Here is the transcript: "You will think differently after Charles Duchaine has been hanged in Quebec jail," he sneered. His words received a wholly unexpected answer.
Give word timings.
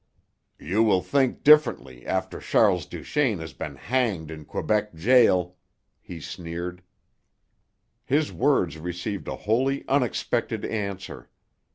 "You 0.57 0.81
will 0.81 1.03
think 1.03 1.43
differently 1.43 2.07
after 2.07 2.39
Charles 2.39 2.87
Duchaine 2.87 3.37
has 3.37 3.53
been 3.53 3.75
hanged 3.75 4.31
in 4.31 4.45
Quebec 4.45 4.95
jail," 4.95 5.57
he 5.99 6.19
sneered. 6.19 6.81
His 8.03 8.31
words 8.31 8.79
received 8.79 9.27
a 9.27 9.35
wholly 9.45 9.87
unexpected 9.87 10.65
answer. 10.65 11.29